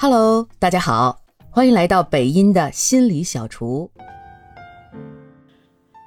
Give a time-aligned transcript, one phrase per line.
[0.00, 3.90] Hello，大家好，欢迎来到北音的心理小厨。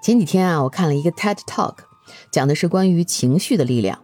[0.01, 1.75] 前几天啊，我看了一个 TED Talk，
[2.31, 4.01] 讲的是关于情绪的力量。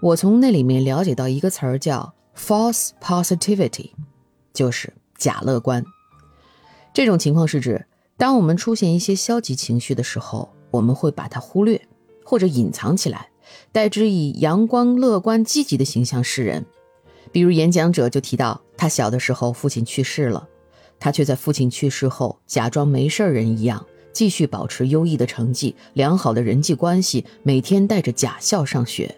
[0.00, 3.90] 我从那里面了解到一个词儿叫 false positivity，
[4.54, 5.84] 就是假乐观。
[6.94, 7.84] 这种情况是指，
[8.16, 11.86] 当我们出现一些消极情绪的时候，我们会把它忽略
[12.24, 13.28] 或者隐藏起来，
[13.72, 16.64] 代之以阳光、乐观、积极的形象示人。
[17.30, 20.48] 比如演讲者就提到，他小的时候父亲去世了，
[21.00, 29.12] 他却在父亲去世后假装没事人一样，继续保持优异的成绩、良好的人际关系，每天带着假笑上学。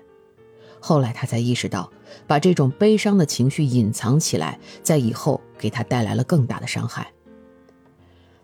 [0.81, 1.93] 后来他才意识到，
[2.27, 7.13] 把这种悲伤的情绪隐藏起来，在以后给他带来了更大的伤害。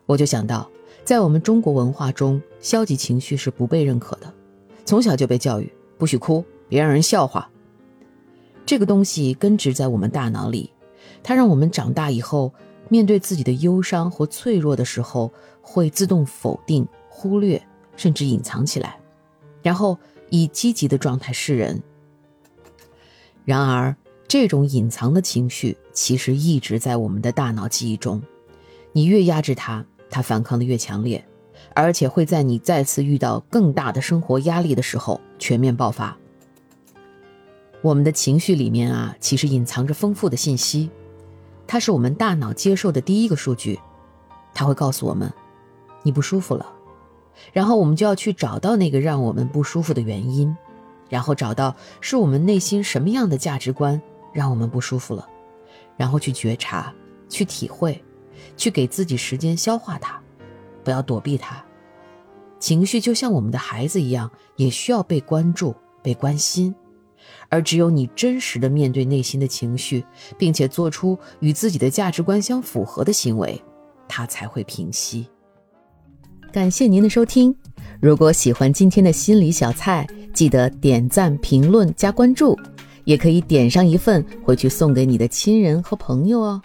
[0.04, 0.70] 我就想到，
[1.02, 4.30] 在我们中国文化中，消极情绪是不被认可的，
[4.84, 7.50] 从小就被教育不许哭，别让人笑话。
[8.66, 10.70] 这个东西根植在我们大脑里，
[11.26, 12.54] 它让我们长大以后
[12.88, 17.60] 面对自己的忧伤或脆弱的时候，会自动否定、忽略，
[17.96, 18.96] 甚至隐藏起来，
[19.60, 19.98] 然后
[20.30, 21.82] 以积极的状态示人。
[23.44, 23.96] 然而，
[24.28, 28.22] 这种隐藏的情绪其实一直在我们的大脑记忆中，
[28.92, 31.26] 你越压制它，它反抗的越强烈，
[31.74, 36.16] 而且会在你再次遇到更大的生活压力的时候全面爆发。
[37.82, 40.88] 我们的情绪里面啊，其实隐藏着丰富的信息，
[41.66, 43.78] 它是我们大脑接受的第一个数据，
[44.54, 45.32] 它会告诉我们，
[46.02, 46.66] 你不舒服了，
[47.52, 50.56] 然后我们就要去找到那个让我们不舒服的原因，
[51.08, 54.00] 然后找到是我们内心什么样的价值观
[54.32, 55.28] 让我们不舒服了，
[55.96, 56.92] 然后去觉察，
[57.28, 58.02] 去体会，
[58.56, 60.20] 去给自己时间消化它，
[60.84, 61.62] 不要躲避它。
[62.58, 66.74] 情绪就像我们的孩子一样，也需要被关注、被关心。
[67.48, 70.04] 而只有你真实的面对内心的情绪，
[70.38, 73.60] 并且做出与自己的价值观相符合的行为，
[74.08, 75.26] 它才会平息。
[76.52, 77.54] 感谢您的收听，
[78.00, 82.58] 如果喜欢今天的心理小菜，记得点赞、评论、加关注，
[83.04, 86.62] 也可以点上一份回去送给你的亲人和朋友哦。